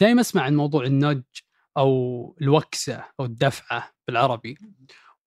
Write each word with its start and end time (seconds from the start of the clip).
دائما 0.00 0.20
أسمع 0.20 0.42
عن 0.42 0.56
موضوع 0.56 0.84
ال 0.84 0.90
nudge 0.90 1.22
أو 1.76 2.36
الوكزة 2.42 3.04
أو 3.20 3.24
الدفعة 3.24 3.92
بالعربي. 4.06 4.58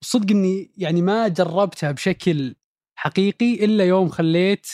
والصدق 0.01 0.31
إني 0.31 0.71
يعني 0.77 1.01
ما 1.01 1.27
جربتها 1.27 1.91
بشكل 1.91 2.55
حقيقي 2.95 3.65
إلا 3.65 3.85
يوم 3.85 4.09
خليت 4.09 4.67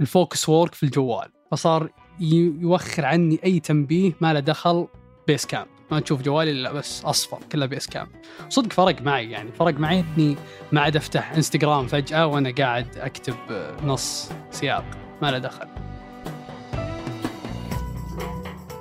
ال 0.00 0.08
focus 0.08 0.48
work 0.48 0.74
في 0.74 0.82
الجوال 0.82 1.32
فصار 1.50 1.90
يوخر 2.20 3.04
عني 3.04 3.40
أي 3.44 3.60
تنبيه 3.60 4.12
ما 4.20 4.32
له 4.32 4.40
دخل 4.40 4.88
Basecamp 5.26 5.68
ما 5.90 6.00
تشوف 6.00 6.22
جوالي 6.22 6.50
إلا 6.50 6.72
بس 6.72 7.04
أصفر 7.04 7.38
كله 7.52 7.66
Basecamp 7.66 8.08
صدق 8.48 8.72
فرق 8.72 9.02
معي 9.02 9.30
يعني 9.30 9.52
فرق 9.52 9.74
معي 9.74 10.04
إني 10.16 10.36
ما 10.72 10.80
عاد 10.80 10.96
أفتح 10.96 11.32
انستغرام 11.32 11.86
فجأة 11.86 12.26
وأنا 12.26 12.50
قاعد 12.50 12.96
أكتب 12.96 13.36
نص 13.82 14.30
سياق 14.50 14.84
ما 15.22 15.30
له 15.30 15.38
دخل. 15.38 15.85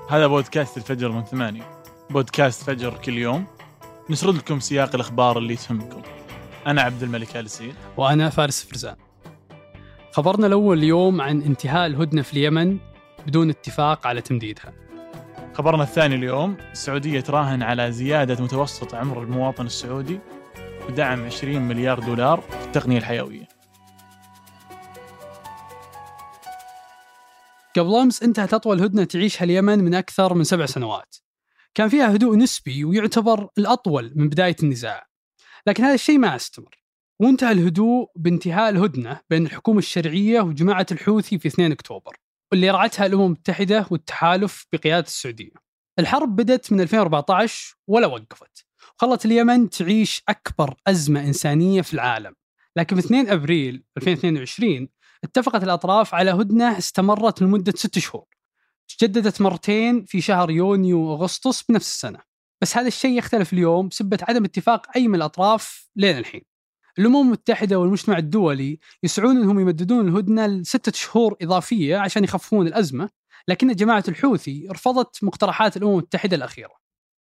هذا 0.09 0.27
بودكاست 0.27 0.77
الفجر 0.77 1.11
من 1.11 1.23
ثمانية. 1.23 1.81
بودكاست 2.09 2.63
فجر 2.63 2.93
كل 2.93 3.17
يوم. 3.17 3.45
نسرد 4.09 4.35
لكم 4.35 4.59
سياق 4.59 4.95
الأخبار 4.95 5.37
اللي 5.37 5.55
تهمكم. 5.55 6.01
أنا 6.67 6.81
عبد 6.81 7.03
الملك 7.03 7.37
آل 7.37 7.47
وأنا 7.97 8.29
فارس 8.29 8.63
فرزان. 8.63 8.95
خبرنا 10.11 10.47
الأول 10.47 10.77
اليوم 10.77 11.21
عن 11.21 11.41
انتهاء 11.41 11.85
الهدنة 11.85 12.21
في 12.21 12.33
اليمن 12.33 12.77
بدون 13.27 13.49
اتفاق 13.49 14.07
على 14.07 14.21
تمديدها. 14.21 14.73
خبرنا 15.53 15.83
الثاني 15.83 16.15
اليوم 16.15 16.57
السعودية 16.71 17.19
تراهن 17.19 17.63
على 17.63 17.91
زيادة 17.91 18.43
متوسط 18.43 18.95
عمر 18.95 19.23
المواطن 19.23 19.65
السعودي 19.65 20.19
ودعم 20.87 21.25
20 21.25 21.61
مليار 21.61 21.99
دولار 21.99 22.41
في 22.41 22.65
التقنية 22.65 22.97
الحيوية. 22.97 23.54
قبل 27.75 27.95
أمس 27.95 28.23
انتهت 28.23 28.53
أطول 28.53 28.81
هدنة 28.81 29.03
تعيشها 29.03 29.43
اليمن 29.43 29.83
من 29.83 29.95
أكثر 29.95 30.33
من 30.33 30.43
سبع 30.43 30.65
سنوات. 30.65 31.15
كان 31.73 31.89
فيها 31.89 32.15
هدوء 32.15 32.37
نسبي 32.37 32.85
ويعتبر 32.85 33.49
الأطول 33.57 34.13
من 34.15 34.29
بداية 34.29 34.55
النزاع. 34.63 35.07
لكن 35.67 35.83
هذا 35.83 35.93
الشيء 35.93 36.17
ما 36.17 36.35
أستمر. 36.35 36.83
وانتهى 37.19 37.51
الهدوء 37.51 38.11
بانتهاء 38.15 38.69
الهدنة 38.69 39.21
بين 39.29 39.45
الحكومة 39.45 39.79
الشرعية 39.79 40.41
وجماعة 40.41 40.85
الحوثي 40.91 41.39
في 41.39 41.47
2 41.47 41.71
أكتوبر 41.71 42.17
واللي 42.51 42.69
رعتها 42.69 43.05
الأمم 43.05 43.25
المتحدة 43.25 43.87
والتحالف 43.91 44.65
بقيادة 44.73 45.07
السعودية. 45.07 45.53
الحرب 45.99 46.35
بدأت 46.35 46.71
من 46.71 46.81
2014 46.81 47.75
ولا 47.87 48.07
وقفت. 48.07 48.65
وخلت 48.95 49.25
اليمن 49.25 49.69
تعيش 49.69 50.23
أكبر 50.29 50.75
أزمة 50.87 51.19
إنسانية 51.19 51.81
في 51.81 51.93
العالم. 51.93 52.35
لكن 52.75 52.95
في 52.95 53.05
2 53.05 53.29
أبريل 53.29 53.83
2022 53.97 54.89
اتفقت 55.23 55.63
الأطراف 55.63 56.15
على 56.15 56.31
هدنة 56.31 56.77
استمرت 56.77 57.41
لمدة 57.41 57.73
ست 57.75 57.99
شهور. 57.99 58.25
تجددت 58.87 59.41
مرتين 59.41 60.05
في 60.05 60.21
شهر 60.21 60.51
يونيو 60.51 60.99
وأغسطس 60.99 61.63
بنفس 61.63 61.91
السنة. 61.91 62.19
بس 62.61 62.77
هذا 62.77 62.87
الشيء 62.87 63.17
يختلف 63.17 63.53
اليوم 63.53 63.87
بسبة 63.87 64.17
عدم 64.21 64.43
اتفاق 64.45 64.87
أي 64.95 65.07
من 65.07 65.15
الأطراف 65.15 65.89
لين 65.95 66.17
الحين. 66.17 66.41
الأمم 66.99 67.21
المتحدة 67.21 67.79
والمجتمع 67.79 68.17
الدولي 68.17 68.79
يسعون 69.03 69.37
أنهم 69.37 69.59
يمددون 69.59 70.07
الهدنة 70.07 70.47
لستة 70.47 70.91
شهور 70.91 71.35
إضافية 71.41 71.97
عشان 71.97 72.23
يخففون 72.23 72.67
الأزمة 72.67 73.09
لكن 73.47 73.75
جماعة 73.75 74.03
الحوثي 74.07 74.67
رفضت 74.71 75.23
مقترحات 75.23 75.77
الأمم 75.77 75.93
المتحدة 75.93 76.35
الأخيرة. 76.35 76.73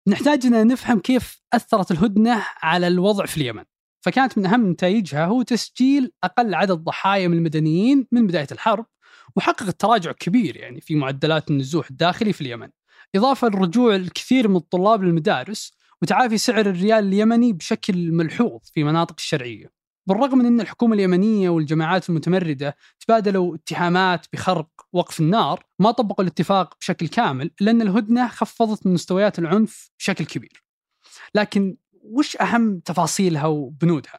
نحتاج 0.08 0.46
أن 0.46 0.66
نفهم 0.66 1.00
كيف 1.00 1.42
أثرت 1.52 1.90
الهدنة 1.90 2.46
على 2.62 2.86
الوضع 2.86 3.26
في 3.26 3.36
اليمن. 3.36 3.64
فكانت 4.04 4.38
من 4.38 4.46
أهم 4.46 4.70
نتائجها 4.70 5.26
هو 5.26 5.42
تسجيل 5.42 6.12
أقل 6.24 6.54
عدد 6.54 6.72
ضحايا 6.72 7.28
من 7.28 7.36
المدنيين 7.36 8.06
من 8.12 8.26
بداية 8.26 8.46
الحرب 8.52 8.86
وحققت 9.36 9.80
تراجع 9.80 10.12
كبير 10.12 10.56
يعني 10.56 10.80
في 10.80 10.94
معدلات 10.94 11.50
النزوح 11.50 11.90
الداخلي 11.90 12.32
في 12.32 12.40
اليمن 12.40 12.68
إضافة 13.14 13.48
لرجوع 13.48 13.96
الكثير 13.96 14.48
من 14.48 14.56
الطلاب 14.56 15.02
للمدارس 15.02 15.72
وتعافي 16.02 16.38
سعر 16.38 16.60
الريال 16.66 17.04
اليمني 17.04 17.52
بشكل 17.52 18.12
ملحوظ 18.12 18.60
في 18.74 18.84
مناطق 18.84 19.14
الشرعية. 19.18 19.72
بالرغم 20.06 20.38
من 20.38 20.46
أن 20.46 20.60
الحكومة 20.60 20.94
اليمنية 20.94 21.48
والجماعات 21.48 22.08
المتمردة 22.10 22.76
تبادلوا 23.00 23.54
اتهامات 23.54 24.26
بخرق 24.32 24.68
وقف 24.92 25.20
النار 25.20 25.66
ما 25.78 25.90
طبقوا 25.90 26.24
الاتفاق 26.24 26.74
بشكل 26.80 27.08
كامل 27.08 27.50
لأن 27.60 27.82
الهدنة 27.82 28.28
خفضت 28.28 28.86
من 28.86 28.94
مستويات 28.94 29.38
العنف 29.38 29.90
بشكل 29.98 30.24
كبير. 30.24 30.64
لكن 31.34 31.76
وش 32.04 32.36
أهم 32.36 32.80
تفاصيلها 32.80 33.46
وبنودها؟ 33.46 34.18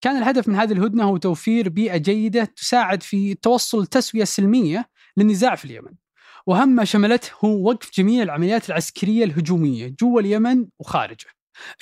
كان 0.00 0.16
الهدف 0.16 0.48
من 0.48 0.54
هذه 0.54 0.72
الهدنة 0.72 1.04
هو 1.04 1.16
توفير 1.16 1.68
بيئة 1.68 1.96
جيدة 1.96 2.44
تساعد 2.44 3.02
في 3.02 3.32
التوصل 3.32 3.82
لتسوية 3.82 4.24
سلمية 4.24 4.88
للنزاع 5.16 5.54
في 5.54 5.64
اليمن. 5.64 5.92
وأهم 6.46 6.68
ما 6.68 6.84
شملته 6.84 7.30
هو 7.44 7.68
وقف 7.68 7.90
جميع 7.94 8.22
العمليات 8.22 8.68
العسكرية 8.68 9.24
الهجومية 9.24 9.94
جوا 10.00 10.20
اليمن 10.20 10.66
وخارجه. 10.78 11.26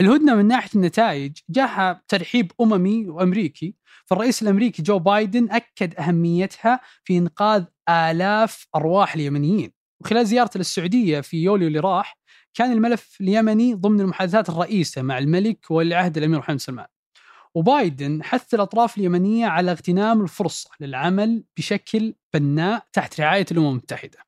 الهدنة 0.01 0.35
من 0.35 0.47
ناحية 0.47 0.71
النتائج 0.75 1.33
جاها 1.51 2.03
ترحيب 2.09 2.53
أممي 2.61 3.07
وأمريكي 3.09 3.75
فالرئيس 4.07 4.43
الأمريكي 4.43 4.83
جو 4.83 4.99
بايدن 4.99 5.51
أكد 5.51 5.95
أهميتها 5.95 6.81
في 7.05 7.19
إنقاذ 7.19 7.65
آلاف 7.89 8.67
أرواح 8.77 9.15
اليمنيين. 9.15 9.73
وخلال 10.01 10.27
زيارته 10.27 10.59
للسعودية 10.59 11.21
في 11.21 11.43
يوليو 11.43 11.69
اللي 11.69 11.79
راح 11.81 12.20
كان 12.55 12.73
الملف 12.73 13.17
اليمني 13.21 13.75
ضمن 13.75 14.01
المحادثات 14.01 14.49
الرئيسة 14.49 15.03
مع 15.03 15.19
الملك 15.19 15.71
ولي 15.71 16.07
الأمير 16.07 16.39
محمد 16.39 16.61
سلمان. 16.61 16.87
وبايدن 17.55 18.23
حث 18.23 18.55
الأطراف 18.55 18.99
اليمنية 18.99 19.47
على 19.47 19.71
اغتنام 19.71 20.23
الفرصة 20.23 20.71
للعمل 20.81 21.45
بشكل 21.57 22.15
بناء 22.35 22.87
تحت 22.93 23.21
رعاية 23.21 23.47
الأمم 23.51 23.69
المتحدة. 23.69 24.19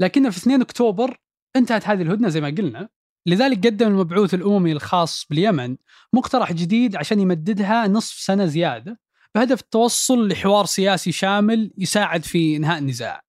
لكن 0.00 0.30
في 0.30 0.38
2 0.38 0.60
أكتوبر 0.60 1.16
انتهت 1.56 1.88
هذه 1.88 2.02
الهدنة 2.02 2.28
زي 2.28 2.40
ما 2.40 2.48
قلنا. 2.48 2.88
لذلك 3.26 3.66
قدم 3.66 3.86
المبعوث 3.86 4.34
الأممي 4.34 4.72
الخاص 4.72 5.26
باليمن 5.30 5.76
مقترح 6.12 6.52
جديد 6.52 6.96
عشان 6.96 7.20
يمددها 7.20 7.88
نصف 7.88 8.14
سنة 8.14 8.46
زيادة 8.46 9.00
بهدف 9.34 9.60
التوصل 9.60 10.28
لحوار 10.28 10.66
سياسي 10.66 11.12
شامل 11.12 11.72
يساعد 11.78 12.24
في 12.24 12.56
إنهاء 12.56 12.78
النزاع. 12.78 13.22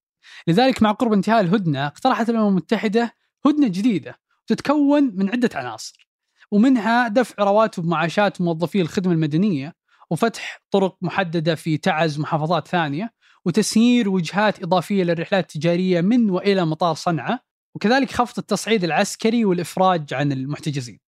لذلك 0.48 0.82
مع 0.82 0.92
قرب 0.92 1.14
انتهاء 1.14 1.42
الهدنة 1.42 1.88
اقترحت 1.88 2.30
الأمم 2.30 2.48
المتحدة 2.48 3.16
هدنة 3.46 3.68
جديدة 3.68 4.21
تتكون 4.48 5.12
من 5.16 5.30
عدة 5.30 5.50
عناصر 5.56 6.10
ومنها 6.52 7.08
دفع 7.08 7.44
رواتب 7.44 7.86
معاشات 7.86 8.42
موظفي 8.42 8.82
الخدمة 8.82 9.14
المدنية 9.14 9.74
وفتح 10.12 10.62
طرق 10.72 10.98
محددة 11.02 11.56
في 11.56 11.78
تعز 11.78 12.20
محافظات 12.20 12.68
ثانية 12.68 13.14
وتسيير 13.46 14.10
وجهات 14.10 14.64
إضافية 14.64 15.04
للرحلات 15.04 15.44
التجارية 15.44 16.02
من 16.02 16.30
وإلى 16.30 16.66
مطار 16.66 16.96
صنعاء 16.96 17.40
وكذلك 17.76 18.12
خفض 18.12 18.38
التصعيد 18.38 18.84
العسكري 18.84 19.46
والإفراج 19.46 20.14
عن 20.14 20.32
المحتجزين. 20.32 21.00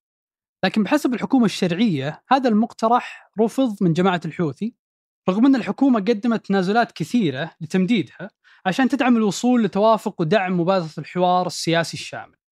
لكن 0.64 0.84
بحسب 0.84 1.14
الحكومة 1.14 1.46
الشرعية 1.46 2.24
هذا 2.32 2.50
المقترح 2.50 3.32
رفض 3.42 3.76
من 3.82 3.94
جماعة 3.94 4.22
الحوثي 4.26 4.76
رغم 5.30 5.46
أن 5.46 5.56
الحكومة 5.56 6.00
قدمت 6.00 6.46
تنازلات 6.46 6.92
كثيرة 6.92 7.52
لتمديدها 7.62 8.30
عشان 8.66 8.90
تدعم 8.90 9.18
الوصول 9.18 9.64
لتوافق 9.64 10.22
ودعم 10.22 10.60
مبادرة 10.60 10.94
الحوار 10.98 11.48
السياسي 11.48 11.98
الشامل. 11.98 12.43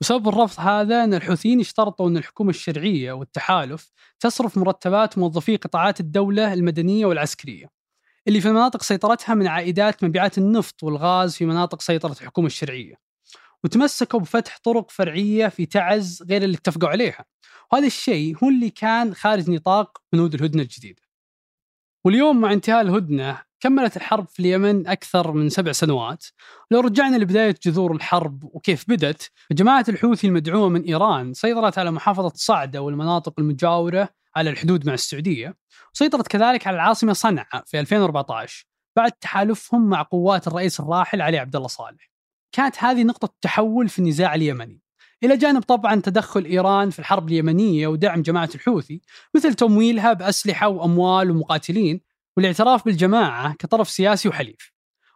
وسبب 0.00 0.28
الرفض 0.28 0.60
هذا 0.60 1.04
أن 1.04 1.14
الحوثيين 1.14 1.60
اشترطوا 1.60 2.08
أن 2.08 2.16
الحكومة 2.16 2.50
الشرعية 2.50 3.12
والتحالف 3.12 3.92
تصرف 4.20 4.58
مرتبات 4.58 5.18
موظفي 5.18 5.56
قطاعات 5.56 6.00
الدولة 6.00 6.52
المدنية 6.52 7.06
والعسكرية 7.06 7.70
اللي 8.28 8.40
في 8.40 8.50
مناطق 8.50 8.82
سيطرتها 8.82 9.34
من 9.34 9.46
عائدات 9.46 10.04
مبيعات 10.04 10.38
النفط 10.38 10.82
والغاز 10.82 11.36
في 11.36 11.46
مناطق 11.46 11.80
سيطرة 11.80 12.12
الحكومة 12.12 12.46
الشرعية 12.46 12.94
وتمسكوا 13.64 14.20
بفتح 14.20 14.58
طرق 14.64 14.90
فرعية 14.90 15.48
في 15.48 15.66
تعز 15.66 16.22
غير 16.28 16.42
اللي 16.42 16.56
اتفقوا 16.56 16.88
عليها 16.88 17.24
وهذا 17.72 17.86
الشيء 17.86 18.36
هو 18.44 18.48
اللي 18.48 18.70
كان 18.70 19.14
خارج 19.14 19.50
نطاق 19.50 19.98
بنود 20.12 20.34
الهدنة 20.34 20.62
الجديدة. 20.62 21.02
واليوم 22.04 22.40
مع 22.40 22.52
انتهاء 22.52 22.80
الهدنة 22.80 23.42
كملت 23.60 23.96
الحرب 23.96 24.28
في 24.28 24.40
اليمن 24.40 24.86
أكثر 24.86 25.32
من 25.32 25.48
سبع 25.48 25.72
سنوات. 25.72 26.26
لو 26.70 26.80
رجعنا 26.80 27.16
لبداية 27.16 27.54
جذور 27.62 27.94
الحرب 27.94 28.44
وكيف 28.44 28.84
بدت 28.88 29.30
جماعة 29.52 29.84
الحوثي 29.88 30.26
المدعومة 30.26 30.68
من 30.68 30.82
إيران 30.82 31.34
سيطرت 31.34 31.78
على 31.78 31.90
محافظة 31.90 32.32
صعدة 32.34 32.82
والمناطق 32.82 33.34
المجاورة 33.38 34.08
على 34.36 34.50
الحدود 34.50 34.86
مع 34.86 34.94
السعودية 34.94 35.56
وسيطرت 35.94 36.28
كذلك 36.28 36.66
على 36.66 36.74
العاصمة 36.74 37.12
صنعاء 37.12 37.64
في 37.66 37.80
2014 37.80 38.66
بعد 38.96 39.12
تحالفهم 39.12 39.88
مع 39.88 40.02
قوات 40.02 40.46
الرئيس 40.46 40.80
الراحل 40.80 41.22
علي 41.22 41.38
عبد 41.38 41.56
الله 41.56 41.68
صالح. 41.68 42.10
كانت 42.52 42.76
هذه 42.78 43.02
نقطة 43.02 43.28
تحول 43.40 43.88
في 43.88 43.98
النزاع 43.98 44.34
اليمني. 44.34 44.80
إلى 45.22 45.36
جانب 45.36 45.62
طبعا 45.62 46.00
تدخل 46.00 46.44
إيران 46.44 46.90
في 46.90 46.98
الحرب 46.98 47.28
اليمنية 47.28 47.86
ودعم 47.86 48.22
جماعة 48.22 48.50
الحوثي 48.54 49.00
مثل 49.34 49.54
تمويلها 49.54 50.12
بأسلحة 50.12 50.68
وأموال 50.68 51.30
ومقاتلين 51.30 52.00
والاعتراف 52.36 52.84
بالجماعة 52.84 53.54
كطرف 53.54 53.90
سياسي 53.90 54.28
وحليف. 54.28 54.72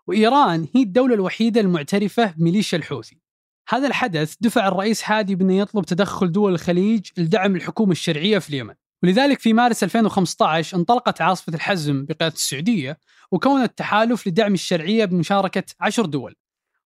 وإيران 0.06 0.68
هي 0.74 0.82
الدولة 0.82 1.14
الوحيدة 1.14 1.60
المعترفة 1.60 2.34
بميليشيا 2.36 2.78
الحوثي. 2.78 3.20
هذا 3.68 3.86
الحدث 3.86 4.34
دفع 4.40 4.68
الرئيس 4.68 5.10
هادي 5.10 5.34
بأنه 5.34 5.58
يطلب 5.58 5.84
تدخل 5.84 6.32
دول 6.32 6.52
الخليج 6.52 7.06
لدعم 7.16 7.56
الحكومة 7.56 7.92
الشرعية 7.92 8.38
في 8.38 8.48
اليمن. 8.48 8.74
ولذلك 9.02 9.40
في 9.40 9.52
مارس 9.52 9.84
2015 9.84 10.76
انطلقت 10.76 11.20
عاصفة 11.20 11.54
الحزم 11.54 12.04
بقيادة 12.04 12.34
السعودية 12.34 12.98
وكونت 13.32 13.78
تحالف 13.78 14.26
لدعم 14.26 14.54
الشرعية 14.54 15.04
بمشاركة 15.04 15.64
عشر 15.80 16.06
دول. 16.06 16.34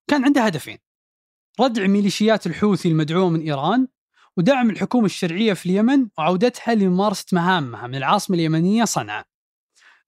كان 0.08 0.24
عندها 0.24 0.48
هدفين. 0.48 0.78
ردع 1.60 1.86
ميليشيات 1.86 2.46
الحوثي 2.46 2.88
المدعومة 2.88 3.36
من 3.36 3.40
إيران 3.40 3.88
ودعم 4.36 4.70
الحكومة 4.70 5.06
الشرعية 5.06 5.52
في 5.52 5.66
اليمن 5.66 6.08
وعودتها 6.18 6.74
لممارسة 6.74 7.26
مهامها 7.32 7.86
من 7.86 7.94
العاصمة 7.94 8.36
اليمنية 8.36 8.84
صنعاء. 8.84 9.26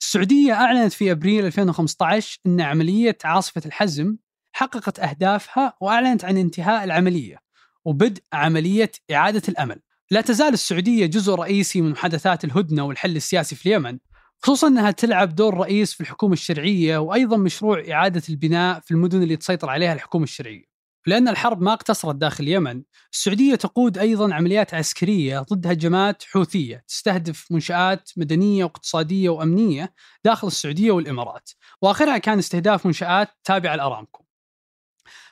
السعودية 0.03 0.53
أعلنت 0.53 0.93
في 0.93 1.11
أبريل 1.13 1.47
2015 1.47 2.39
أن 2.47 2.61
عملية 2.61 3.19
عاصفة 3.25 3.63
الحزم 3.67 4.17
حققت 4.53 5.01
أهدافها 5.01 5.75
وأعلنت 5.81 6.25
عن 6.25 6.37
انتهاء 6.37 6.85
العملية 6.85 7.37
وبدء 7.85 8.23
عملية 8.33 8.93
إعادة 9.13 9.43
الأمل. 9.49 9.81
لا 10.11 10.21
تزال 10.21 10.53
السعودية 10.53 11.07
جزء 11.07 11.35
رئيسي 11.35 11.81
من 11.81 11.91
محادثات 11.91 12.45
الهدنة 12.45 12.85
والحل 12.85 13.17
السياسي 13.17 13.57
في 13.57 13.67
اليمن 13.67 13.99
خصوصا 14.43 14.69
أنها 14.69 14.91
تلعب 14.91 15.35
دور 15.35 15.55
رئيس 15.55 15.95
في 15.95 16.01
الحكومة 16.01 16.33
الشرعية 16.33 16.99
وأيضا 16.99 17.37
مشروع 17.37 17.85
إعادة 17.91 18.23
البناء 18.29 18.81
في 18.81 18.91
المدن 18.91 19.23
اللي 19.23 19.37
تسيطر 19.37 19.71
عليها 19.71 19.93
الحكومة 19.93 20.25
الشرعية. 20.25 20.70
لأن 21.07 21.29
الحرب 21.29 21.63
ما 21.63 21.73
اقتصرت 21.73 22.15
داخل 22.15 22.45
اليمن. 22.45 22.83
السعودية 23.13 23.55
تقود 23.55 23.99
أيضا 23.99 24.35
عمليات 24.35 24.75
عسكرية 24.75 25.41
ضد 25.41 25.67
هجمات 25.67 26.23
حوثية 26.23 26.85
تستهدف 26.89 27.47
منشآت 27.53 28.11
مدنية 28.17 28.65
واقتصادية 28.65 29.29
وأمنية 29.29 29.95
داخل 30.25 30.47
السعودية 30.47 30.91
والإمارات. 30.91 31.51
وآخرها 31.83 32.19
كان 32.19 32.39
استهداف 32.39 32.87
منشآت 32.87 33.29
تابعة 33.45 33.77
لأرامكو. 33.77 34.25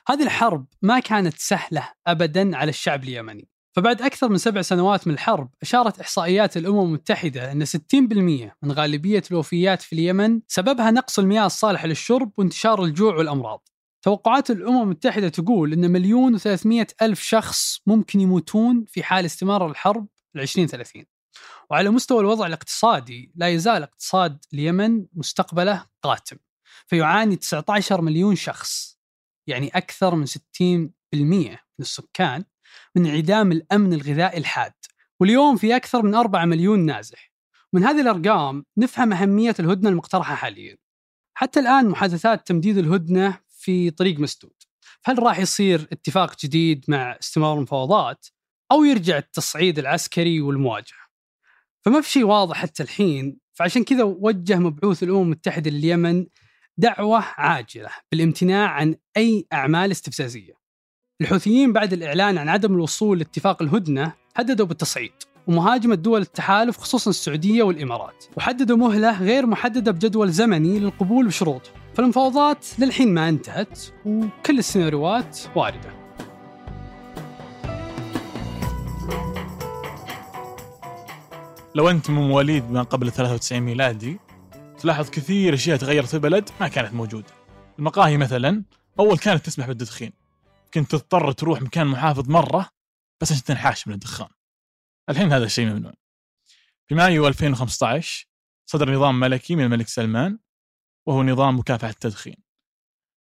هذه 0.07 0.23
الحرب 0.23 0.65
ما 0.81 0.99
كانت 0.99 1.33
سهلة 1.37 1.89
أبدا 2.07 2.57
على 2.57 2.69
الشعب 2.69 3.03
اليمني. 3.03 3.49
فبعد 3.75 4.01
أكثر 4.01 4.29
من 4.29 4.37
سبع 4.37 4.61
سنوات 4.61 5.07
من 5.07 5.13
الحرب 5.13 5.49
أشارت 5.61 5.99
إحصائيات 5.99 6.57
الأمم 6.57 6.81
المتحدة 6.81 7.51
أن 7.51 7.65
60% 7.65 8.55
من 8.63 8.71
غالبية 8.71 9.23
الوفيات 9.31 9.81
في 9.81 9.93
اليمن 9.93 10.41
سببها 10.47 10.91
نقص 10.91 11.19
المياه 11.19 11.45
الصالحة 11.45 11.87
للشرب 11.87 12.31
وانتشار 12.37 12.83
الجوع 12.83 13.15
والأمراض. 13.15 13.67
توقعات 14.01 14.51
الأمم 14.51 14.81
المتحدة 14.81 15.29
تقول 15.29 15.73
أن 15.73 15.91
مليون 15.91 16.33
وثلاثمية 16.33 16.87
ألف 17.01 17.21
شخص 17.21 17.81
ممكن 17.87 18.19
يموتون 18.19 18.85
في 18.87 19.03
حال 19.03 19.25
استمرار 19.25 19.71
الحرب 19.71 20.07
ل 20.35 20.39
2030 20.39 21.05
وعلى 21.69 21.89
مستوى 21.89 22.19
الوضع 22.19 22.47
الاقتصادي 22.47 23.31
لا 23.35 23.49
يزال 23.49 23.83
اقتصاد 23.83 24.45
اليمن 24.53 25.05
مستقبله 25.13 25.85
قاتم 26.01 26.37
فيعاني 26.87 27.35
19 27.35 28.01
مليون 28.01 28.35
شخص 28.35 28.99
يعني 29.47 29.67
أكثر 29.67 30.15
من 30.15 30.25
60% 30.25 30.35
من 31.13 31.57
السكان 31.79 32.43
من 32.95 33.05
انعدام 33.05 33.51
الأمن 33.51 33.93
الغذائي 33.93 34.37
الحاد. 34.37 34.73
واليوم 35.19 35.57
في 35.57 35.75
أكثر 35.75 36.01
من 36.01 36.15
4 36.15 36.45
مليون 36.45 36.85
نازح. 36.85 37.31
من 37.73 37.83
هذه 37.83 38.01
الأرقام 38.01 38.65
نفهم 38.77 39.13
أهمية 39.13 39.55
الهدنة 39.59 39.89
المقترحة 39.89 40.35
حاليا. 40.35 40.77
حتى 41.33 41.59
الآن 41.59 41.89
محادثات 41.89 42.47
تمديد 42.47 42.77
الهدنة 42.77 43.39
في 43.59 43.91
طريق 43.91 44.19
مسدود. 44.19 44.53
هل 45.05 45.23
راح 45.23 45.39
يصير 45.39 45.87
اتفاق 45.91 46.35
جديد 46.43 46.85
مع 46.87 47.17
استمرار 47.21 47.57
المفاوضات 47.57 48.27
أو 48.71 48.83
يرجع 48.83 49.17
التصعيد 49.17 49.79
العسكري 49.79 50.41
والمواجهة؟ 50.41 51.09
فما 51.85 52.01
في 52.01 52.11
شيء 52.11 52.23
واضح 52.23 52.57
حتى 52.57 52.83
الحين 52.83 53.37
فعشان 53.53 53.83
كذا 53.83 54.03
وجه 54.03 54.59
مبعوث 54.59 55.03
الأمم 55.03 55.21
المتحدة 55.21 55.71
لليمن 55.71 56.25
دعوة 56.77 57.19
عاجلة 57.19 57.89
بالامتناع 58.11 58.69
عن 58.69 58.95
أي 59.17 59.45
أعمال 59.53 59.91
استفزازية. 59.91 60.53
الحوثيين 61.21 61.73
بعد 61.73 61.93
الإعلان 61.93 62.37
عن 62.37 62.49
عدم 62.49 62.73
الوصول 62.73 63.17
لاتفاق 63.17 63.61
الهدنة 63.61 64.13
هددوا 64.35 64.65
بالتصعيد 64.65 65.11
ومهاجمة 65.47 65.95
دول 65.95 66.21
التحالف 66.21 66.77
خصوصا 66.77 67.09
السعودية 67.09 67.63
والإمارات 67.63 68.25
وحددوا 68.37 68.77
مهلة 68.77 69.19
غير 69.21 69.45
محددة 69.45 69.91
بجدول 69.91 70.31
زمني 70.31 70.79
للقبول 70.79 71.27
بشروطهم. 71.27 71.78
فالمفاوضات 71.99 72.65
للحين 72.79 73.13
ما 73.13 73.29
انتهت 73.29 73.79
وكل 74.05 74.59
السيناريوهات 74.59 75.39
واردة. 75.55 75.89
لو 81.75 81.89
أنت 81.89 82.09
من 82.09 82.15
مواليد 82.15 82.71
ما 82.71 82.83
قبل 82.83 83.11
93 83.11 83.59
ميلادي 83.59 84.19
تلاحظ 84.77 85.09
كثير 85.09 85.53
أشياء 85.53 85.77
تغيرت 85.77 86.07
في 86.07 86.13
البلد 86.13 86.49
ما 86.61 86.67
كانت 86.67 86.93
موجودة. 86.93 87.33
المقاهي 87.79 88.17
مثلا 88.17 88.63
أول 88.99 89.17
كانت 89.17 89.45
تسمح 89.45 89.67
بالتدخين 89.67 90.13
كنت 90.73 90.91
تضطر 90.91 91.31
تروح 91.31 91.61
مكان 91.61 91.87
محافظ 91.87 92.29
مرة 92.29 92.69
بس 93.21 93.31
عشان 93.31 93.43
تنحاش 93.43 93.87
من 93.87 93.93
الدخان. 93.93 94.29
الحين 95.09 95.33
هذا 95.33 95.45
الشيء 95.45 95.65
ممنوع. 95.65 95.93
في 96.87 96.95
مايو 96.95 97.27
2015 97.27 98.27
صدر 98.65 98.93
نظام 98.93 99.19
ملكي 99.19 99.55
من 99.55 99.63
الملك 99.63 99.87
سلمان 99.87 100.39
وهو 101.09 101.23
نظام 101.23 101.59
مكافحة 101.59 101.89
التدخين. 101.89 102.35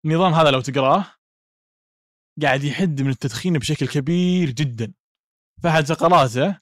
النظام 0.04 0.34
هذا 0.34 0.50
لو 0.50 0.60
تقراه 0.60 1.06
قاعد 2.42 2.64
يحد 2.64 3.02
من 3.02 3.10
التدخين 3.10 3.52
بشكل 3.52 3.88
كبير 3.88 4.50
جدا. 4.50 4.94
فأحد 5.62 5.84
فقراته 5.84 6.60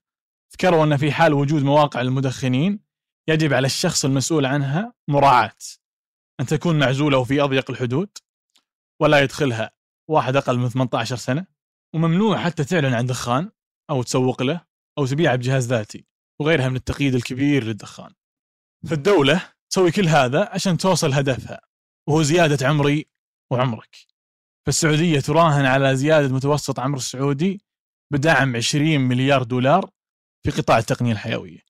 ذكروا 0.54 0.84
أن 0.84 0.96
في 0.96 1.12
حال 1.12 1.32
وجود 1.32 1.62
مواقع 1.62 2.02
للمدخنين 2.02 2.80
يجب 3.28 3.52
على 3.52 3.66
الشخص 3.66 4.04
المسؤول 4.04 4.46
عنها 4.46 4.94
مراعاة. 5.08 5.56
أن 6.40 6.46
تكون 6.46 6.78
معزولة 6.78 7.18
وفي 7.18 7.40
أضيق 7.40 7.70
الحدود 7.70 8.18
ولا 9.00 9.20
يدخلها 9.20 9.70
واحد 10.10 10.36
أقل 10.36 10.58
من 10.58 10.68
18 10.68 11.16
سنة 11.16 11.46
وممنوع 11.94 12.38
حتى 12.38 12.64
تعلن 12.64 12.94
عن 12.94 13.06
دخان 13.06 13.50
أو 13.90 14.02
تسوق 14.02 14.42
له 14.42 14.66
أو 14.98 15.06
تبيعه 15.06 15.36
بجهاز 15.36 15.66
ذاتي 15.66 16.06
وغيرها 16.40 16.68
من 16.68 16.76
التقييد 16.76 17.14
الكبير 17.14 17.64
للدخان. 17.64 18.14
فالدولة 18.90 19.53
تسوي 19.74 19.90
كل 19.90 20.08
هذا 20.08 20.48
عشان 20.52 20.76
توصل 20.76 21.12
هدفها 21.12 21.60
وهو 22.08 22.22
زيادة 22.22 22.68
عمري 22.68 23.06
وعمرك. 23.52 23.96
فالسعودية 24.66 25.20
تراهن 25.20 25.64
على 25.64 25.96
زيادة 25.96 26.34
متوسط 26.34 26.80
عمر 26.80 26.96
السعودي 26.96 27.60
بدعم 28.12 28.56
20 28.56 29.00
مليار 29.00 29.42
دولار 29.42 29.90
في 30.44 30.50
قطاع 30.50 30.78
التقنية 30.78 31.12
الحيوية. 31.12 31.60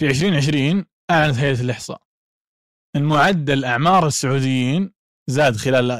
في 0.00 0.06
2020 0.06 0.84
أعلنت 1.10 1.36
هيئة 1.36 1.60
الإحصاء. 1.60 2.02
أن 2.96 3.02
معدل 3.02 3.64
أعمار 3.64 4.06
السعوديين 4.06 4.94
زاد 5.26 5.56
خلال 5.56 5.90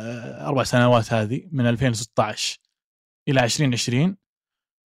أربع 0.41 0.65
سنوات 0.65 1.13
هذه 1.13 1.49
من 1.53 1.67
2016 1.67 2.59
إلى 3.29 3.45
2020 3.45 4.17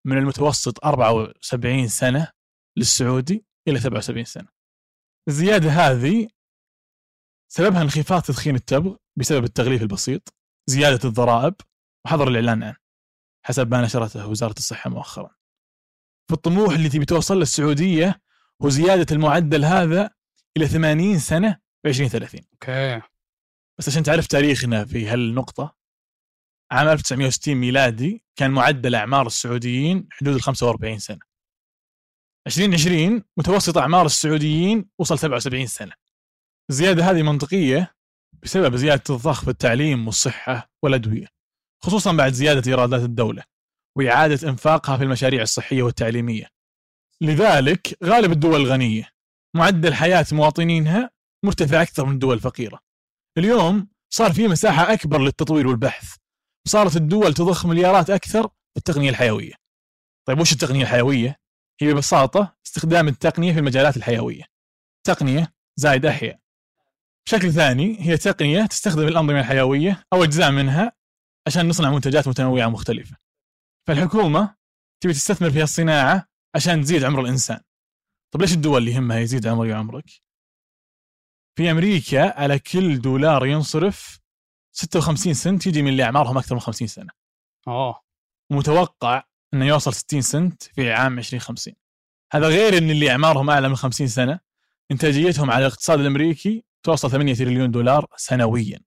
من 0.07 0.19
المتوسط 0.19 0.85
74 0.85 1.89
سنة 1.89 2.33
للسعودي 2.77 3.45
إلى 3.69 3.81
77 3.81 4.25
سنة. 4.25 4.49
الزيادة 5.29 5.71
هذه 5.71 6.36
سببها 7.49 7.83
انخفاض 7.83 8.23
تدخين 8.23 8.55
التبغ 8.55 8.97
بسبب 9.17 9.45
التغليف 9.45 9.83
البسيط 9.83 10.35
زيادة 10.67 11.09
الضرائب 11.09 11.55
وحظر 12.05 12.29
الإعلان 12.29 12.63
عنه 12.63 12.77
حسب 13.45 13.71
ما 13.71 13.83
نشرته 13.83 14.29
وزارة 14.29 14.55
الصحة 14.59 14.91
مؤخرا. 14.91 15.31
فالطموح 16.31 16.75
اللي 16.75 16.89
تبي 16.89 17.05
توصل 17.05 17.39
للسعودية 17.39 18.21
هو 18.63 18.69
زيادة 18.69 19.07
المعدل 19.13 19.65
هذا 19.65 20.11
إلى 20.57 20.67
80 20.69 21.19
سنة 21.19 21.61
في 21.83 21.89
2030 21.89 22.41
أوكي. 22.53 23.03
بس 23.79 23.89
عشان 23.89 24.03
تعرف 24.03 24.27
تاريخنا 24.27 24.85
في 24.85 25.07
هالنقطة 25.07 25.77
عام 26.71 26.89
1960 26.89 27.55
ميلادي 27.55 28.25
كان 28.37 28.51
معدل 28.51 28.95
أعمار 28.95 29.27
السعوديين 29.27 30.09
حدود 30.11 30.35
ال 30.35 30.43
45 30.43 30.99
سنة. 30.99 31.21
2020 32.47 33.23
متوسط 33.37 33.79
أعمار 33.79 34.07
السعوديين 34.07 34.89
وصل 34.99 35.19
77 35.19 35.67
سنة. 35.67 35.93
الزيادة 36.71 37.11
هذه 37.11 37.23
منطقية 37.23 37.95
بسبب 38.43 38.77
زيادة 38.77 39.03
الضخ 39.11 39.45
في 39.45 39.51
التعليم 39.51 40.07
والصحة 40.07 40.71
والأدوية 40.83 41.27
خصوصا 41.83 42.13
بعد 42.13 42.33
زيادة 42.33 42.71
إيرادات 42.71 43.01
الدولة 43.01 43.43
وإعادة 43.99 44.49
إنفاقها 44.49 44.97
في 44.97 45.05
المشاريع 45.05 45.43
الصحية 45.43 45.83
والتعليمية. 45.83 46.49
لذلك 47.21 47.99
غالب 48.05 48.33
الدول 48.33 48.61
الغنية 48.61 49.11
معدل 49.57 49.95
حياة 49.95 50.27
مواطنينها 50.33 51.11
مرتفع 51.45 51.83
أكثر 51.83 52.07
من 52.07 52.13
الدول 52.13 52.35
الفقيرة. 52.35 52.81
اليوم 53.39 53.89
صار 54.15 54.33
في 54.33 54.49
مساحة 54.49 54.93
أكبر 54.93 55.21
للتطوير 55.21 55.67
والبحث 55.67 56.17
صارت 56.69 56.97
الدول 56.97 57.35
تضخ 57.35 57.67
مليارات 57.67 58.11
أكثر 58.11 58.49
في 58.49 58.77
التقنية 58.77 59.11
الحيوية. 59.11 59.55
طيب 60.29 60.41
وش 60.41 60.53
التقنية 60.53 60.83
الحيوية؟ 60.83 61.37
هي 61.81 61.93
ببساطة 61.93 62.57
استخدام 62.67 63.09
التقنية 63.09 63.53
في 63.53 63.59
المجالات 63.59 63.97
الحيوية. 63.97 64.45
تقنية 65.07 65.55
زائد 65.77 66.07
أحياء. 66.07 66.46
بشكل 67.27 67.53
ثاني 67.53 67.97
هي 68.01 68.17
تقنية 68.17 68.67
تستخدم 68.67 69.09
الأنظمة 69.09 69.41
الحيوية 69.41 70.05
أو 70.13 70.25
أجزاء 70.25 70.51
منها 70.51 70.93
عشان 71.47 71.69
نصنع 71.69 71.91
منتجات 71.91 72.29
متنوعة 72.29 72.69
مختلفة. 72.69 73.17
فالحكومة 73.87 74.57
تبي 75.03 75.13
تستثمر 75.13 75.51
في 75.51 75.63
الصناعة 75.63 76.29
عشان 76.55 76.83
تزيد 76.83 77.05
عمر 77.05 77.21
الإنسان. 77.21 77.61
طيب 78.31 78.43
ليش 78.43 78.53
الدول 78.53 78.79
اللي 78.79 78.91
يهمها 78.93 79.19
يزيد 79.19 79.47
عمري 79.47 79.73
وعمرك 79.73 80.05
في 81.57 81.71
أمريكا 81.71 82.41
على 82.41 82.59
كل 82.59 83.01
دولار 83.01 83.47
ينصرف 83.47 84.21
56 84.73 85.35
سنت 85.35 85.67
يجي 85.67 85.83
من 85.83 85.89
اللي 85.89 86.03
أعمارهم 86.03 86.39
أكثر 86.39 86.55
من 86.55 86.61
50 86.61 86.89
سنة. 86.89 87.11
اوه 87.69 88.03
ومتوقع 88.53 89.23
إنه 89.55 89.67
يوصل 89.67 89.95
60 89.95 90.21
سنت 90.21 90.63
في 90.63 90.93
عام 90.93 91.19
2050 91.19 91.75
هذا 92.33 92.49
غير 92.49 92.79
إن 92.79 92.91
اللي 92.91 93.11
أعمارهم 93.11 93.51
أعلى 93.51 93.69
من 93.69 93.77
50 93.77 94.07
سنة 94.07 94.41
إنتاجيتهم 94.91 95.51
على 95.51 95.67
الاقتصاد 95.67 96.01
الأمريكي 96.01 96.65
توصل 96.87 97.11
8 97.11 97.35
تريليون 97.35 97.71
دولار 97.71 98.07
سنويا. 98.17 98.81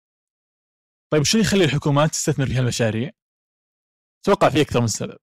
طيب 1.12 1.22
وش 1.22 1.36
اللي 1.36 1.46
يخلي 1.46 1.64
الحكومات 1.64 2.10
تستثمر 2.10 2.46
في 2.46 2.54
هالمشاريع؟ 2.54 3.12
أتوقع 4.24 4.50
في 4.50 4.62
أكثر 4.62 4.82
من 4.82 4.88
سبب. 4.88 5.18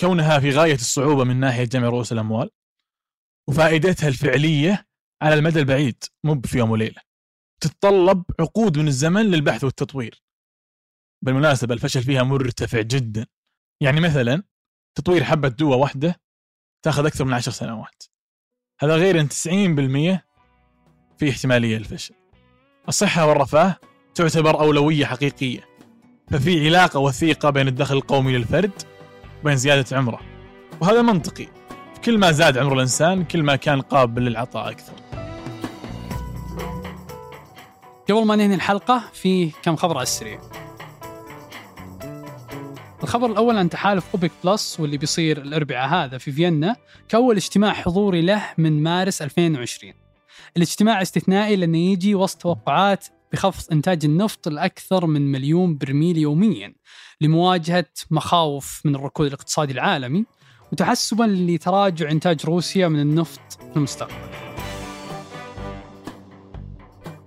كونها 0.00 0.40
في 0.40 0.50
غاية 0.50 0.74
الصعوبة 0.74 1.24
من 1.24 1.40
ناحية 1.40 1.64
جمع 1.64 1.88
رؤوس 1.88 2.12
الأموال 2.12 2.50
وفائدتها 3.48 4.08
الفعلية 4.08 4.86
على 5.22 5.34
المدى 5.34 5.58
البعيد 5.58 6.04
مو 6.24 6.40
في 6.40 6.58
يوم 6.58 6.70
وليلة. 6.70 7.02
تتطلب 7.60 8.24
عقود 8.40 8.78
من 8.78 8.88
الزمن 8.88 9.30
للبحث 9.30 9.64
والتطوير. 9.64 10.22
بالمناسبة 11.24 11.74
الفشل 11.74 12.02
فيها 12.02 12.22
مرتفع 12.22 12.80
جدا. 12.80 13.26
يعني 13.82 14.00
مثلا 14.00 14.42
تطوير 14.94 15.24
حبة 15.24 15.48
دواء 15.48 15.78
واحدة 15.78 16.20
تاخذ 16.84 17.06
أكثر 17.06 17.24
من 17.24 17.34
عشر 17.34 17.50
سنوات. 17.50 18.02
هذا 18.80 18.96
غير 18.96 19.20
إن 19.20 19.28
90% 19.28 20.29
في 21.20 21.30
احتمالية 21.30 21.78
للفشل 21.78 22.14
الصحة 22.88 23.26
والرفاه 23.26 23.76
تعتبر 24.14 24.60
أولوية 24.60 25.06
حقيقية 25.06 25.68
ففي 26.30 26.66
علاقة 26.66 27.00
وثيقة 27.00 27.50
بين 27.50 27.68
الدخل 27.68 27.96
القومي 27.96 28.36
للفرد 28.36 28.70
وبين 29.42 29.56
زيادة 29.56 29.96
عمره 29.96 30.20
وهذا 30.80 31.02
منطقي. 31.02 31.46
كل 32.04 32.18
ما 32.18 32.32
زاد 32.32 32.58
عمر 32.58 32.72
الإنسان 32.72 33.24
كل 33.24 33.42
ما 33.42 33.56
كان 33.56 33.80
قابل 33.80 34.22
للعطاء 34.22 34.70
أكثر. 34.70 34.92
قبل 38.08 38.26
ما 38.26 38.36
ننهي 38.36 38.54
الحلقة 38.54 39.02
في 39.12 39.50
كم 39.62 39.76
خبر 39.76 39.94
على 39.94 40.02
السريع. 40.02 40.40
الخبر 43.02 43.26
الأول 43.26 43.58
عن 43.58 43.70
تحالف 43.70 44.04
أوبك 44.14 44.32
بلس 44.44 44.80
واللي 44.80 44.96
بيصير 44.96 45.38
الأربعاء 45.42 45.88
هذا 45.88 46.18
في 46.18 46.32
فيينا 46.32 46.76
كأول 47.08 47.36
اجتماع 47.36 47.72
حضوري 47.72 48.22
له 48.22 48.42
من 48.58 48.82
مارس 48.82 49.22
2020 49.22 50.09
الاجتماع 50.56 51.02
استثنائي 51.02 51.56
لأنه 51.56 51.78
يجي 51.78 52.14
وسط 52.14 52.42
توقعات 52.42 53.06
بخفض 53.32 53.72
إنتاج 53.72 54.04
النفط 54.04 54.48
لأكثر 54.48 55.06
من 55.06 55.32
مليون 55.32 55.78
برميل 55.78 56.18
يوميا 56.18 56.74
لمواجهة 57.20 57.86
مخاوف 58.10 58.80
من 58.84 58.94
الركود 58.94 59.26
الاقتصادي 59.26 59.72
العالمي 59.72 60.24
وتحسبا 60.72 61.24
لتراجع 61.24 62.10
إنتاج 62.10 62.46
روسيا 62.46 62.88
من 62.88 63.00
النفط 63.00 63.52
في 63.52 63.76
المستقبل. 63.76 64.40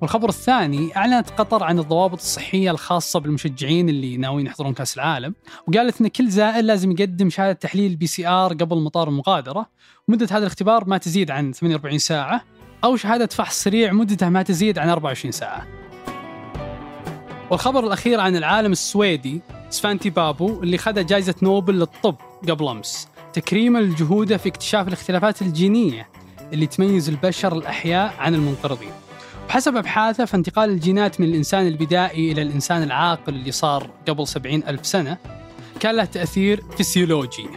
والخبر 0.03 0.29
الثاني 0.29 0.97
أعلنت 0.97 1.29
قطر 1.29 1.63
عن 1.63 1.79
الضوابط 1.79 2.19
الصحية 2.19 2.71
الخاصة 2.71 3.19
بالمشجعين 3.19 3.89
اللي 3.89 4.17
ناويين 4.17 4.47
يحضرون 4.47 4.73
كأس 4.73 4.95
العالم 4.95 5.35
وقالت 5.67 6.01
إن 6.01 6.07
كل 6.07 6.29
زائر 6.29 6.63
لازم 6.63 6.91
يقدم 6.91 7.29
شهادة 7.29 7.53
تحليل 7.53 7.95
PCR 7.95 8.53
قبل 8.53 8.77
مطار 8.77 9.07
المغادرة 9.09 9.69
ومدة 10.07 10.25
هذا 10.25 10.37
الاختبار 10.37 10.89
ما 10.89 10.97
تزيد 10.97 11.31
عن 11.31 11.51
48 11.51 11.97
ساعة 11.97 12.43
أو 12.83 12.95
شهادة 12.95 13.25
فحص 13.25 13.63
سريع 13.63 13.93
مدتها 13.93 14.29
ما 14.29 14.43
تزيد 14.43 14.79
عن 14.79 14.89
24 14.89 15.31
ساعة. 15.31 15.67
والخبر 17.49 17.87
الأخير 17.87 18.19
عن 18.19 18.35
العالم 18.35 18.71
السويدي 18.71 19.41
سفانتي 19.69 20.09
بابو 20.09 20.63
اللي 20.63 20.77
خذ 20.77 21.05
جائزه 21.05 21.35
نوبل 21.41 21.79
للطب 21.79 22.15
قبل 22.49 22.67
أمس 22.67 23.07
تكريما 23.33 23.79
لجهوده 23.79 24.37
في 24.37 24.49
اكتشاف 24.49 24.87
الاختلافات 24.87 25.41
الجينية 25.41 26.07
اللي 26.53 26.65
تميز 26.67 27.09
البشر 27.09 27.57
الأحياء 27.57 28.13
عن 28.19 28.35
المنقرضين. 28.35 28.91
بحسب 29.47 29.75
أبحاثه 29.75 30.25
فانتقال 30.25 30.69
الجينات 30.69 31.21
من 31.21 31.27
الإنسان 31.27 31.67
البدائي 31.67 32.31
إلى 32.31 32.41
الإنسان 32.41 32.83
العاقل 32.83 33.33
اللي 33.35 33.51
صار 33.51 33.89
قبل 34.07 34.27
سبعين 34.27 34.63
ألف 34.67 34.85
سنة 34.85 35.17
كان 35.79 35.95
له 35.95 36.05
تأثير 36.05 36.63
فسيولوجي 36.77 37.47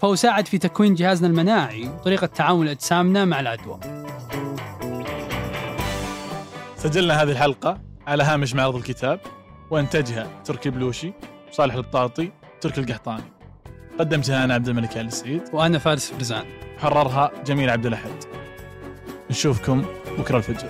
فهو 0.00 0.14
ساعد 0.14 0.46
في 0.46 0.58
تكوين 0.58 0.94
جهازنا 0.94 1.28
المناعي 1.28 1.88
وطريقة 1.88 2.26
تعامل 2.26 2.68
أجسامنا 2.68 3.24
مع 3.24 3.40
العدوى 3.40 3.80
سجلنا 6.82 7.22
هذه 7.22 7.30
الحلقة 7.30 7.80
على 8.06 8.22
هامش 8.22 8.54
معرض 8.54 8.76
الكتاب 8.76 9.20
وانتجها 9.70 10.42
تركي 10.44 10.70
بلوشي 10.70 11.12
صالح 11.50 11.74
البطاطي 11.74 12.32
تركي 12.60 12.80
القحطاني. 12.80 13.22
قدمتها 13.98 14.44
أنا 14.44 14.54
عبد 14.54 14.68
الملك 14.68 14.98
آل 14.98 15.06
السعيد 15.06 15.42
وأنا 15.52 15.78
فارس 15.78 16.12
فرزان 16.12 16.44
حررها 16.78 17.30
جميل 17.46 17.70
عبد 17.70 17.86
الأحد. 17.86 18.10
نشوفكم 19.30 19.84
بكرة 20.18 20.36
الفجر. 20.36 20.68